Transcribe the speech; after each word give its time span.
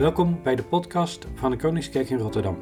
Welkom 0.00 0.42
bij 0.42 0.56
de 0.56 0.62
podcast 0.62 1.26
van 1.34 1.50
de 1.50 1.56
Koningskerk 1.56 2.10
in 2.10 2.18
Rotterdam. 2.18 2.58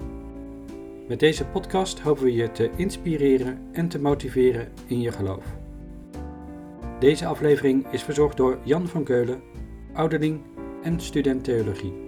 Met 1.09 1.21
deze 1.21 1.47
podcast 1.47 2.01
hopen 2.01 2.25
we 2.25 2.33
je 2.33 2.53
te 2.53 2.71
inspireren 2.77 3.69
en 3.73 3.89
te 3.89 4.01
motiveren 4.01 4.73
in 4.87 5.01
je 5.01 5.13
geloof. 5.13 5.45
Deze 7.01 7.27
aflevering 7.27 7.87
is 7.91 8.03
verzorgd 8.03 8.37
door 8.37 8.59
Jan 8.65 8.87
van 8.87 9.05
Keulen, 9.05 9.43
ouderling 9.93 10.41
en 10.83 11.01
student 11.01 11.45
theologie. 11.45 12.08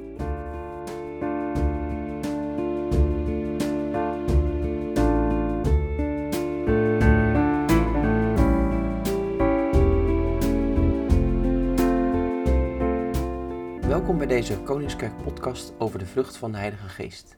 Welkom 14.00 14.18
bij 14.18 14.26
deze 14.26 14.60
Koningskerk 14.60 15.22
podcast 15.22 15.72
over 15.78 15.98
de 15.98 16.06
vrucht 16.06 16.36
van 16.36 16.52
de 16.52 16.58
Heilige 16.58 16.88
Geest. 16.88 17.36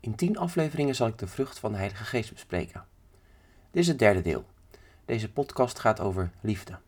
In 0.00 0.14
tien 0.14 0.38
afleveringen 0.38 0.94
zal 0.94 1.06
ik 1.06 1.18
de 1.18 1.26
vrucht 1.26 1.58
van 1.58 1.72
de 1.72 1.78
Heilige 1.78 2.04
Geest 2.04 2.32
bespreken. 2.32 2.84
Dit 3.70 3.82
is 3.82 3.88
het 3.88 3.98
derde 3.98 4.20
deel. 4.20 4.44
Deze 5.04 5.32
podcast 5.32 5.78
gaat 5.78 6.00
over 6.00 6.30
liefde. 6.40 6.78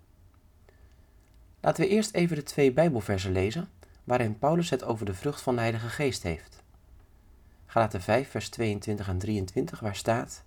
Laten 1.61 1.84
we 1.84 1.91
eerst 1.91 2.15
even 2.15 2.37
de 2.37 2.42
twee 2.42 2.73
Bijbelversen 2.73 3.33
lezen 3.33 3.69
waarin 4.05 4.39
Paulus 4.39 4.70
het 4.70 4.84
over 4.84 5.06
de 5.06 5.14
vrucht 5.14 5.41
van 5.41 5.55
de 5.55 5.61
Heilige 5.61 5.89
Geest 5.89 6.23
heeft. 6.23 6.62
Galaten 7.66 8.03
5 8.03 8.30
vers 8.30 8.48
22 8.48 9.09
en 9.09 9.19
23 9.19 9.80
waar 9.80 9.97
staat 9.97 10.44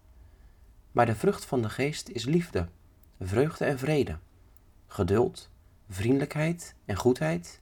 Maar 0.92 1.06
de 1.06 1.16
vrucht 1.16 1.46
van 1.46 1.62
de 1.62 1.70
Geest 1.70 2.10
is 2.10 2.26
liefde, 2.26 2.68
vreugde 3.20 3.66
en 3.66 3.80
vrede, 3.80 4.18
geduld, 4.88 5.50
vriendelijkheid 5.90 6.76
en 6.86 6.96
goedheid 6.96 7.62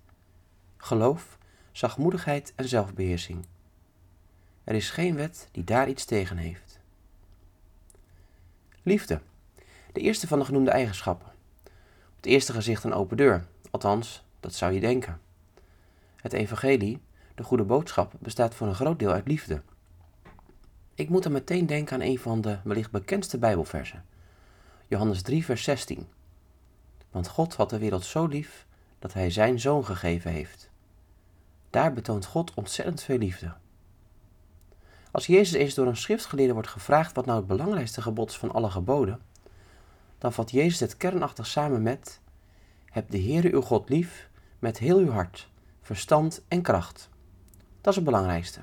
geloof, 0.86 1.38
zachtmoedigheid 1.72 2.54
en 2.56 2.68
zelfbeheersing. 2.68 3.46
Er 4.64 4.76
is 4.76 4.90
geen 4.90 5.16
wet 5.16 5.50
die 5.52 5.64
daar 5.64 5.90
iets 5.90 6.06
tegen 6.06 6.38
heeft. 6.38 6.80
Liefde, 8.84 9.22
de 9.94 10.00
eerste 10.00 10.28
van 10.28 10.40
de 10.40 10.46
genoemde 10.46 10.72
eigenschappen. 10.72 11.28
Op 12.10 12.16
het 12.16 12.26
eerste 12.26 12.54
gezicht 12.54 12.84
een 12.84 12.94
open 12.94 13.18
deur, 13.18 13.46
althans, 13.72 14.24
dat 14.40 14.54
zou 14.54 14.74
je 14.74 14.80
denken. 14.80 15.20
Het 16.16 16.34
evangelie, 16.34 17.02
de 17.36 17.44
goede 17.44 17.64
boodschap, 17.64 18.14
bestaat 18.20 18.56
voor 18.56 18.68
een 18.68 18.76
groot 18.76 19.00
deel 19.00 19.12
uit 19.12 19.28
liefde. 19.28 19.62
Ik 20.96 21.10
moet 21.10 21.24
dan 21.24 21.32
meteen 21.32 21.66
denken 21.66 21.94
aan 21.96 22.08
een 22.08 22.20
van 22.20 22.42
de 22.42 22.58
wellicht 22.64 22.92
bekendste 22.92 23.38
Bijbelversen. 23.38 24.06
Johannes 24.88 25.22
3, 25.22 25.46
vers 25.46 25.64
16. 25.64 26.08
Want 27.12 27.28
God 27.28 27.56
had 27.56 27.70
de 27.70 27.80
wereld 27.80 28.04
zo 28.04 28.26
lief 28.26 28.66
dat 29.00 29.14
Hij 29.14 29.30
Zijn 29.30 29.60
Zoon 29.60 29.86
gegeven 29.86 30.32
heeft. 30.32 30.74
Daar 31.76 31.94
betoont 31.94 32.26
God 32.26 32.54
ontzettend 32.54 33.02
veel 33.02 33.18
liefde. 33.18 33.54
Als 35.12 35.26
Jezus 35.26 35.54
eens 35.54 35.74
door 35.74 35.88
een 35.88 35.98
schriftgeleerde 35.98 36.54
wordt 36.54 36.68
gevraagd 36.68 37.16
wat 37.16 37.26
nou 37.26 37.38
het 37.38 37.48
belangrijkste 37.48 38.02
gebod 38.02 38.30
is 38.30 38.38
van 38.38 38.52
alle 38.52 38.70
geboden, 38.70 39.22
dan 40.18 40.34
vat 40.34 40.52
Jezus 40.52 40.80
het 40.80 40.98
kernachtig 40.98 41.48
samen 41.48 41.82
met: 41.82 42.20
Heb 42.86 43.10
de 43.10 43.22
Heere 43.22 43.54
uw 43.54 43.62
God 43.62 43.90
lief 43.90 44.30
met 44.60 44.78
heel 44.78 44.98
uw 44.98 45.10
hart, 45.10 45.50
verstand 45.82 46.44
en 46.48 46.62
kracht. 46.62 47.10
Dat 47.82 47.90
is 47.90 47.96
het 47.96 48.06
belangrijkste. 48.06 48.60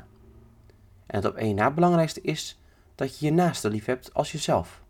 En 1.07 1.17
het 1.17 1.25
op 1.25 1.35
één 1.35 1.55
na 1.55 1.71
belangrijkste 1.71 2.21
is 2.21 2.61
dat 2.95 3.19
je 3.19 3.27
je 3.27 3.33
naaste 3.33 3.71
lief 3.71 3.85
hebt 3.85 4.15
als 4.15 4.33
jezelf. 4.33 4.83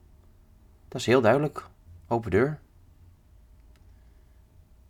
Dat 0.88 1.00
is 1.00 1.06
heel 1.06 1.20
duidelijk. 1.20 1.68
Open 2.08 2.30
deur. 2.30 2.60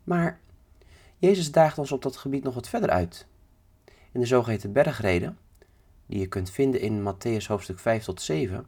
Maar 0.04 0.41
Jezus 1.22 1.50
daagt 1.50 1.78
ons 1.78 1.93
op 1.93 2.03
dat 2.03 2.16
gebied 2.16 2.43
nog 2.43 2.55
wat 2.55 2.69
verder 2.69 2.91
uit. 2.91 3.27
In 4.12 4.21
de 4.21 4.27
zogeheten 4.27 4.72
bergreden, 4.72 5.38
die 6.06 6.19
je 6.19 6.27
kunt 6.27 6.50
vinden 6.50 6.81
in 6.81 7.03
Matthäus 7.03 7.47
hoofdstuk 7.47 7.78
5 7.78 8.05
tot 8.05 8.22
7, 8.22 8.66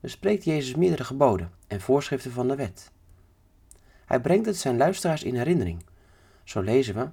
bespreekt 0.00 0.44
Jezus 0.44 0.74
meerdere 0.74 1.04
geboden 1.04 1.52
en 1.66 1.80
voorschriften 1.80 2.32
van 2.32 2.48
de 2.48 2.56
wet. 2.56 2.90
Hij 4.04 4.20
brengt 4.20 4.46
het 4.46 4.56
zijn 4.56 4.76
luisteraars 4.76 5.22
in 5.22 5.34
herinnering. 5.34 5.84
Zo 6.44 6.60
lezen 6.60 6.94
we: 6.94 7.08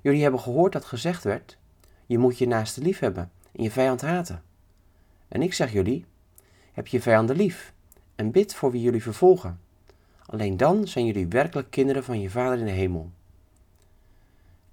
Jullie 0.00 0.22
hebben 0.22 0.40
gehoord 0.40 0.72
dat 0.72 0.84
gezegd 0.84 1.24
werd: 1.24 1.58
Je 2.06 2.18
moet 2.18 2.38
je 2.38 2.46
naaste 2.46 2.80
lief 2.80 2.98
hebben 2.98 3.30
en 3.52 3.62
je 3.62 3.70
vijand 3.70 4.00
haten. 4.00 4.42
En 5.28 5.42
ik 5.42 5.54
zeg 5.54 5.72
jullie: 5.72 6.04
Heb 6.72 6.86
je 6.86 7.00
vijanden 7.00 7.36
lief 7.36 7.72
en 8.14 8.30
bid 8.30 8.54
voor 8.54 8.70
wie 8.70 8.82
jullie 8.82 9.02
vervolgen. 9.02 9.60
Alleen 10.26 10.56
dan 10.56 10.88
zijn 10.88 11.06
jullie 11.06 11.26
werkelijk 11.26 11.70
kinderen 11.70 12.04
van 12.04 12.20
je 12.20 12.30
Vader 12.30 12.58
in 12.58 12.64
de 12.64 12.70
hemel. 12.70 13.10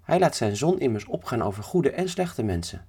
Hij 0.08 0.20
laat 0.20 0.36
zijn 0.36 0.56
zon 0.56 0.80
immers 0.80 1.06
opgaan 1.06 1.42
over 1.42 1.64
goede 1.64 1.92
en 1.92 2.10
slechte 2.10 2.44
mensen, 2.44 2.86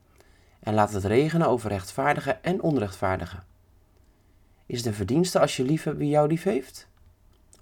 en 0.61 0.75
laat 0.75 0.93
het 0.93 1.05
regenen 1.05 1.49
over 1.49 1.71
rechtvaardige 1.71 2.31
en 2.31 2.63
onrechtvaardige. 2.63 3.43
Is 4.67 4.85
een 4.85 4.95
verdienste 4.95 5.41
als 5.41 5.57
je 5.57 5.63
lief 5.63 5.85
hebt 5.85 5.97
wie 5.97 6.09
jou 6.09 6.29
lief 6.29 6.43
heeft? 6.43 6.89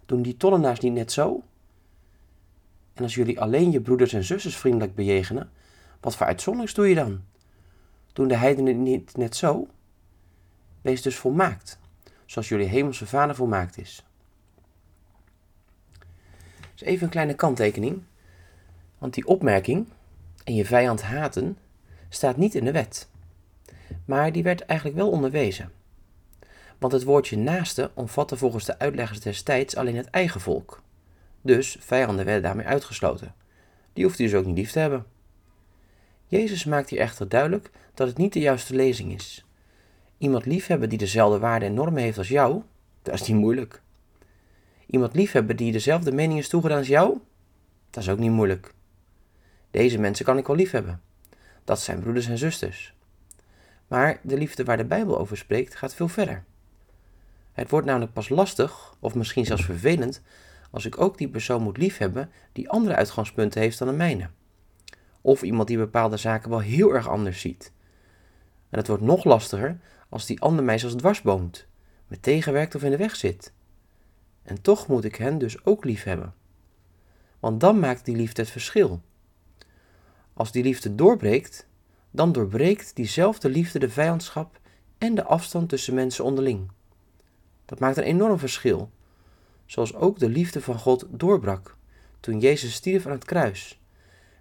Doen 0.06 0.22
die 0.22 0.36
tollenaars 0.36 0.80
niet 0.80 0.92
net 0.92 1.12
zo? 1.12 1.42
En 2.94 3.02
als 3.02 3.14
jullie 3.14 3.40
alleen 3.40 3.70
je 3.70 3.80
broeders 3.80 4.12
en 4.12 4.24
zusters 4.24 4.56
vriendelijk 4.56 4.94
bejegenen, 4.94 5.50
wat 6.00 6.16
voor 6.16 6.26
uitzonderiks 6.26 6.74
doe 6.74 6.88
je 6.88 6.94
dan? 6.94 7.24
Doen 8.12 8.28
de 8.28 8.36
heidenen 8.36 8.82
niet 8.82 9.16
net 9.16 9.36
zo? 9.36 9.68
Wees 10.80 11.02
dus 11.02 11.16
volmaakt, 11.16 11.78
zoals 12.26 12.48
jullie 12.48 12.66
hemelse 12.66 13.06
vader 13.06 13.34
volmaakt 13.34 13.78
is. 13.78 14.04
Even 16.74 17.04
een 17.04 17.10
kleine 17.10 17.34
kanttekening. 17.34 18.02
Want 18.98 19.14
die 19.14 19.26
opmerking, 19.26 19.86
en 20.44 20.54
je 20.54 20.64
vijand 20.64 21.02
haten, 21.02 21.58
staat 22.08 22.36
niet 22.36 22.54
in 22.54 22.64
de 22.64 22.72
wet. 22.72 23.08
Maar 24.04 24.32
die 24.32 24.42
werd 24.42 24.60
eigenlijk 24.60 24.98
wel 24.98 25.10
onderwezen. 25.10 25.72
Want 26.78 26.92
het 26.92 27.04
woordje 27.04 27.36
naaste 27.36 27.90
omvatte 27.94 28.36
volgens 28.36 28.64
de 28.64 28.78
uitleggers 28.78 29.20
destijds 29.20 29.76
alleen 29.76 29.96
het 29.96 30.10
eigen 30.10 30.40
volk. 30.40 30.82
Dus 31.42 31.76
vijanden 31.80 32.24
werden 32.24 32.42
daarmee 32.42 32.66
uitgesloten. 32.66 33.34
Die 33.92 34.04
hoefde 34.04 34.22
je 34.22 34.28
dus 34.28 34.38
ook 34.38 34.46
niet 34.46 34.56
lief 34.56 34.72
te 34.72 34.78
hebben. 34.78 35.06
Jezus 36.26 36.64
maakt 36.64 36.90
hier 36.90 36.98
echter 36.98 37.28
duidelijk 37.28 37.70
dat 37.94 38.08
het 38.08 38.16
niet 38.16 38.32
de 38.32 38.40
juiste 38.40 38.74
lezing 38.74 39.14
is. 39.14 39.46
Iemand 40.18 40.46
liefhebben 40.46 40.88
die 40.88 40.98
dezelfde 40.98 41.38
waarden 41.38 41.68
en 41.68 41.74
normen 41.74 42.02
heeft 42.02 42.18
als 42.18 42.28
jou, 42.28 42.62
dat 43.02 43.14
is 43.14 43.26
niet 43.26 43.36
moeilijk. 43.36 43.82
Iemand 44.86 45.14
liefhebben 45.14 45.56
die 45.56 45.72
dezelfde 45.72 46.12
mening 46.12 46.38
is 46.38 46.48
toegedaan 46.48 46.78
als 46.78 46.86
jou, 46.86 47.18
dat 47.90 48.02
is 48.02 48.08
ook 48.08 48.18
niet 48.18 48.30
moeilijk. 48.30 48.74
Deze 49.70 49.98
mensen 49.98 50.24
kan 50.24 50.38
ik 50.38 50.46
wel 50.46 50.56
lief 50.56 50.70
hebben. 50.70 51.00
Dat 51.64 51.80
zijn 51.80 52.00
broeders 52.00 52.26
en 52.26 52.38
zusters. 52.38 52.94
Maar 53.88 54.20
de 54.22 54.36
liefde 54.36 54.64
waar 54.64 54.76
de 54.76 54.84
Bijbel 54.84 55.18
over 55.18 55.36
spreekt 55.36 55.74
gaat 55.74 55.94
veel 55.94 56.08
verder. 56.08 56.44
Het 57.52 57.70
wordt 57.70 57.86
namelijk 57.86 58.12
pas 58.12 58.28
lastig, 58.28 58.96
of 59.00 59.14
misschien 59.14 59.44
zelfs 59.44 59.64
vervelend, 59.64 60.22
als 60.70 60.84
ik 60.84 61.00
ook 61.00 61.18
die 61.18 61.28
persoon 61.28 61.62
moet 61.62 61.76
liefhebben 61.76 62.30
die 62.52 62.68
andere 62.70 62.94
uitgangspunten 62.94 63.60
heeft 63.60 63.78
dan 63.78 63.88
de 63.88 63.94
mijne. 63.94 64.28
Of 65.20 65.42
iemand 65.42 65.68
die 65.68 65.76
bepaalde 65.76 66.16
zaken 66.16 66.50
wel 66.50 66.60
heel 66.60 66.94
erg 66.94 67.08
anders 67.08 67.40
ziet. 67.40 67.72
En 68.70 68.78
het 68.78 68.86
wordt 68.86 69.02
nog 69.02 69.24
lastiger 69.24 69.78
als 70.08 70.26
die 70.26 70.40
ander 70.40 70.64
mij 70.64 70.78
zelfs 70.78 70.94
dwarsboomt, 70.94 71.66
me 72.06 72.20
tegenwerkt 72.20 72.74
of 72.74 72.82
in 72.82 72.90
de 72.90 72.96
weg 72.96 73.16
zit. 73.16 73.52
En 74.42 74.60
toch 74.62 74.86
moet 74.86 75.04
ik 75.04 75.16
hen 75.16 75.38
dus 75.38 75.64
ook 75.64 75.84
liefhebben. 75.84 76.34
Want 77.40 77.60
dan 77.60 77.78
maakt 77.78 78.04
die 78.04 78.16
liefde 78.16 78.42
het 78.42 78.50
verschil. 78.50 79.02
Als 80.36 80.52
die 80.52 80.62
liefde 80.62 80.94
doorbreekt, 80.94 81.66
dan 82.10 82.32
doorbreekt 82.32 82.96
diezelfde 82.96 83.48
liefde 83.48 83.78
de 83.78 83.90
vijandschap 83.90 84.60
en 84.98 85.14
de 85.14 85.24
afstand 85.24 85.68
tussen 85.68 85.94
mensen 85.94 86.24
onderling. 86.24 86.70
Dat 87.64 87.78
maakt 87.78 87.96
een 87.96 88.02
enorm 88.02 88.38
verschil, 88.38 88.90
zoals 89.66 89.94
ook 89.94 90.18
de 90.18 90.28
liefde 90.28 90.60
van 90.60 90.78
God 90.78 91.06
doorbrak 91.10 91.76
toen 92.20 92.40
Jezus 92.40 92.74
stierf 92.74 93.06
aan 93.06 93.12
het 93.12 93.24
kruis. 93.24 93.80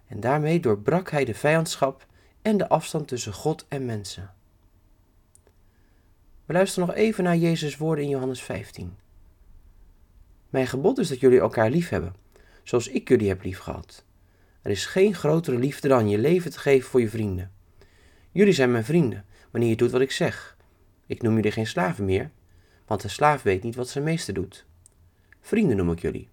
En 0.06 0.20
daarmee 0.20 0.60
doorbrak 0.60 1.10
hij 1.10 1.24
de 1.24 1.34
vijandschap 1.34 2.06
en 2.42 2.56
de 2.56 2.68
afstand 2.68 3.08
tussen 3.08 3.32
God 3.32 3.64
en 3.68 3.84
mensen. 3.84 4.30
We 6.44 6.52
luisteren 6.52 6.88
nog 6.88 6.96
even 6.96 7.24
naar 7.24 7.36
Jezus' 7.36 7.76
woorden 7.76 8.04
in 8.04 8.10
Johannes 8.10 8.42
15. 8.42 8.96
Mijn 10.50 10.66
gebod 10.66 10.98
is 10.98 11.08
dat 11.08 11.20
jullie 11.20 11.40
elkaar 11.40 11.70
lief 11.70 11.88
hebben, 11.88 12.14
zoals 12.62 12.88
ik 12.88 13.08
jullie 13.08 13.28
heb 13.28 13.42
lief 13.42 13.58
gehad. 13.58 14.04
Er 14.66 14.72
is 14.72 14.86
geen 14.86 15.14
grotere 15.14 15.58
liefde 15.58 15.88
dan 15.88 16.08
je 16.08 16.18
leven 16.18 16.50
te 16.50 16.58
geven 16.58 16.90
voor 16.90 17.00
je 17.00 17.08
vrienden. 17.08 17.52
Jullie 18.32 18.52
zijn 18.52 18.70
mijn 18.70 18.84
vrienden, 18.84 19.24
wanneer 19.50 19.70
je 19.70 19.76
doet 19.76 19.90
wat 19.90 20.00
ik 20.00 20.10
zeg. 20.10 20.56
Ik 21.06 21.22
noem 21.22 21.34
jullie 21.34 21.50
geen 21.50 21.66
slaven 21.66 22.04
meer, 22.04 22.30
want 22.86 23.00
de 23.00 23.08
slaaf 23.08 23.42
weet 23.42 23.62
niet 23.62 23.74
wat 23.74 23.88
zijn 23.88 24.04
meester 24.04 24.34
doet. 24.34 24.66
Vrienden 25.40 25.76
noem 25.76 25.90
ik 25.90 25.98
jullie, 25.98 26.28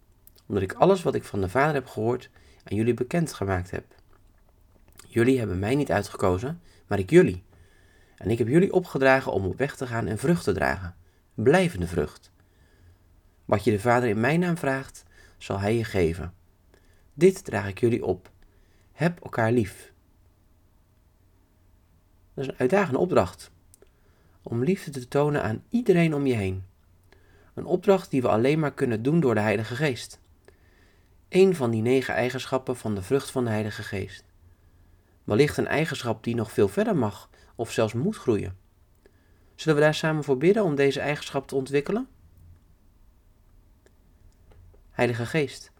omdat 0.47 0.63
ik 0.63 0.73
alles 0.73 1.03
wat 1.03 1.15
ik 1.15 1.23
van 1.23 1.41
de 1.41 1.49
Vader 1.49 1.73
heb 1.73 1.87
gehoord 1.87 2.29
aan 2.63 2.77
jullie 2.77 2.93
bekend 2.93 3.33
gemaakt 3.33 3.71
heb. 3.71 3.85
Jullie 5.07 5.39
hebben 5.39 5.59
mij 5.59 5.75
niet 5.75 5.91
uitgekozen, 5.91 6.61
maar 6.87 6.99
ik 6.99 7.09
jullie. 7.09 7.43
En 8.17 8.29
ik 8.29 8.37
heb 8.37 8.47
jullie 8.47 8.73
opgedragen 8.73 9.31
om 9.31 9.45
op 9.45 9.57
weg 9.57 9.75
te 9.75 9.87
gaan 9.87 10.07
en 10.07 10.17
vrucht 10.17 10.43
te 10.43 10.53
dragen, 10.53 10.95
blijvende 11.33 11.87
vrucht. 11.87 12.31
Wat 13.45 13.63
je 13.63 13.71
de 13.71 13.79
Vader 13.79 14.09
in 14.09 14.19
mijn 14.19 14.39
naam 14.39 14.57
vraagt, 14.57 15.03
zal 15.37 15.59
Hij 15.59 15.75
je 15.75 15.83
geven. 15.83 16.33
Dit 17.13 17.43
draag 17.43 17.67
ik 17.67 17.79
jullie 17.79 18.05
op. 18.05 18.31
Heb 18.91 19.23
elkaar 19.23 19.51
lief. 19.51 19.93
Dat 22.33 22.43
is 22.43 22.49
een 22.49 22.59
uitdagende 22.59 22.99
opdracht. 22.99 23.51
Om 24.41 24.63
liefde 24.63 24.91
te 24.91 25.07
tonen 25.07 25.43
aan 25.43 25.63
iedereen 25.69 26.13
om 26.13 26.25
je 26.25 26.33
heen. 26.33 26.63
Een 27.53 27.65
opdracht 27.65 28.11
die 28.11 28.21
we 28.21 28.27
alleen 28.27 28.59
maar 28.59 28.73
kunnen 28.73 29.03
doen 29.03 29.19
door 29.19 29.33
de 29.33 29.41
Heilige 29.41 29.75
Geest. 29.75 30.19
Eén 31.29 31.55
van 31.55 31.71
die 31.71 31.81
negen 31.81 32.13
eigenschappen 32.13 32.75
van 32.77 32.95
de 32.95 33.01
vrucht 33.01 33.31
van 33.31 33.43
de 33.43 33.49
Heilige 33.49 33.83
Geest. 33.83 34.23
Wellicht 35.23 35.57
een 35.57 35.67
eigenschap 35.67 36.23
die 36.23 36.35
nog 36.35 36.51
veel 36.51 36.67
verder 36.67 36.95
mag 36.95 37.29
of 37.55 37.71
zelfs 37.71 37.93
moet 37.93 38.17
groeien. 38.17 38.57
Zullen 39.55 39.77
we 39.77 39.83
daar 39.83 39.95
samen 39.95 40.23
voor 40.23 40.37
bidden 40.37 40.63
om 40.63 40.75
deze 40.75 40.99
eigenschap 40.99 41.47
te 41.47 41.55
ontwikkelen? 41.55 42.07
Heilige 44.89 45.25
Geest, 45.25 45.71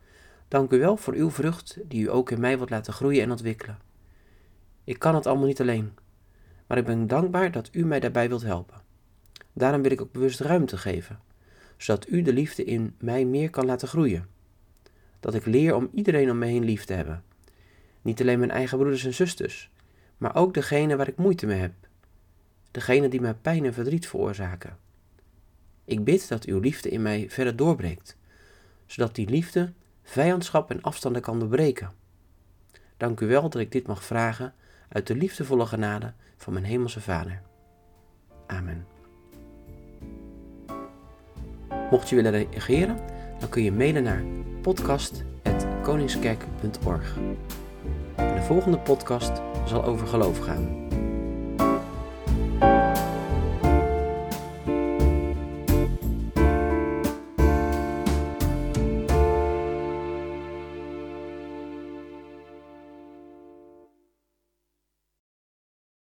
dank 0.54 0.72
u 0.72 0.80
wel 0.80 0.98
voor 0.98 1.14
uw 1.14 1.30
vrucht 1.30 1.78
die 1.84 2.04
u 2.04 2.10
ook 2.10 2.32
in 2.32 2.40
mij 2.40 2.58
wilt 2.58 2.70
laten 2.70 2.94
groeien 2.94 3.22
en 3.22 3.32
ontwikkelen. 3.32 3.78
Ik 4.84 5.00
kan 5.00 5.16
het 5.16 5.26
allemaal 5.26 5.48
niet 5.48 5.62
alleen, 5.62 5.94
maar 6.68 6.78
ik 6.78 6.86
ben 6.86 7.08
dankbaar 7.08 7.52
dat 7.52 7.70
u 7.72 7.86
mij 7.86 8.00
daarbij 8.00 8.28
wilt 8.28 8.42
helpen. 8.42 8.82
Daarom 9.54 9.82
wil 9.82 9.92
ik 9.92 10.02
ook 10.02 10.12
bewust 10.12 10.40
ruimte 10.40 10.78
geven, 10.78 11.20
zodat 11.78 12.10
u 12.10 12.22
de 12.22 12.34
liefde 12.34 12.64
in 12.64 12.96
mij 13.00 13.26
meer 13.26 13.50
kan 13.50 13.66
laten 13.66 13.88
groeien. 13.88 14.28
Dat 15.20 15.34
ik 15.34 15.46
leer 15.46 15.76
om 15.76 15.90
iedereen 15.94 16.32
om 16.32 16.38
me 16.38 16.46
heen 16.46 16.64
lief 16.64 16.86
te 16.86 16.94
hebben. 16.94 17.24
Niet 18.02 18.22
alleen 18.22 18.40
mijn 18.40 18.52
eigen 18.52 18.78
broeders 18.78 19.06
en 19.06 19.14
zusters, 19.14 19.72
maar 20.18 20.36
ook 20.36 20.54
degene 20.54 20.96
waar 20.96 21.08
ik 21.08 21.18
moeite 21.18 21.46
mee 21.46 21.60
heb. 21.60 21.74
Degene 22.72 23.08
die 23.08 23.22
mij 23.22 23.34
pijn 23.34 23.66
en 23.66 23.74
verdriet 23.74 24.08
veroorzaken. 24.08 24.78
Ik 25.86 26.04
bid 26.04 26.28
dat 26.28 26.46
uw 26.46 26.60
liefde 26.60 26.90
in 26.90 27.02
mij 27.02 27.30
verder 27.30 27.56
doorbreekt, 27.56 28.18
zodat 28.86 29.16
die 29.16 29.30
liefde 29.30 29.74
vijandschap 30.04 30.72
en 30.72 30.82
afstanden 30.82 31.22
kan 31.22 31.40
doorbreken. 31.40 31.92
Dank 32.98 33.20
u 33.20 33.28
wel 33.28 33.42
dat 33.42 33.62
ik 33.62 33.72
dit 33.72 33.88
mag 33.88 34.04
vragen 34.04 34.54
uit 34.90 35.08
de 35.08 35.16
liefdevolle 35.16 35.66
genade 35.66 36.14
van 36.38 36.54
mijn 36.54 36.66
Hemelse 36.66 37.02
Vader. 37.02 37.42
Amen. 38.48 38.86
Mocht 41.92 42.10
je 42.10 42.16
willen 42.16 42.32
reageren, 42.32 43.00
dan 43.40 43.50
kun 43.50 43.64
je 43.64 43.72
mailen 43.72 44.04
naar 44.04 44.24
podcast.koningskerk.org. 44.62 47.14
De 48.16 48.42
volgende 48.42 48.80
podcast 48.80 49.42
zal 49.66 49.84
over 49.84 50.08
geloof 50.08 50.40
gaan. 50.40 50.88